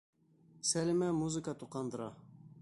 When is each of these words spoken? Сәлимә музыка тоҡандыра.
Сәлимә 0.69 1.11
музыка 1.19 1.55
тоҡандыра. 1.61 2.09